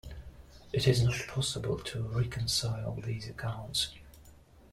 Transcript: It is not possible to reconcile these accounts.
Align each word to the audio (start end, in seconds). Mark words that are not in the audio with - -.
It 0.73 0.87
is 0.87 1.03
not 1.03 1.27
possible 1.27 1.77
to 1.77 2.01
reconcile 2.01 2.95
these 2.95 3.29
accounts. 3.29 3.89